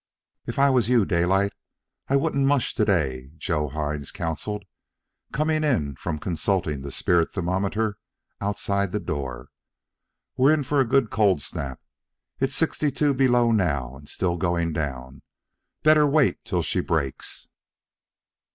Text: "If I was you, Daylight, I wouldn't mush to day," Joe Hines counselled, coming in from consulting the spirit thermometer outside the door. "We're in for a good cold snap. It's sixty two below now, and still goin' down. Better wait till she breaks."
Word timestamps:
"If 0.47 0.57
I 0.57 0.71
was 0.71 0.89
you, 0.89 1.05
Daylight, 1.05 1.53
I 2.07 2.15
wouldn't 2.15 2.47
mush 2.47 2.73
to 2.73 2.83
day," 2.85 3.29
Joe 3.37 3.69
Hines 3.69 4.09
counselled, 4.09 4.65
coming 5.31 5.63
in 5.63 5.93
from 5.95 6.17
consulting 6.17 6.81
the 6.81 6.89
spirit 6.91 7.31
thermometer 7.31 7.99
outside 8.41 8.93
the 8.93 8.99
door. 8.99 9.49
"We're 10.35 10.55
in 10.55 10.63
for 10.63 10.79
a 10.79 10.85
good 10.87 11.11
cold 11.11 11.43
snap. 11.43 11.79
It's 12.39 12.55
sixty 12.55 12.89
two 12.89 13.13
below 13.13 13.51
now, 13.51 13.95
and 13.95 14.09
still 14.09 14.37
goin' 14.37 14.73
down. 14.73 15.21
Better 15.83 16.07
wait 16.07 16.43
till 16.45 16.63
she 16.63 16.79
breaks." 16.79 17.47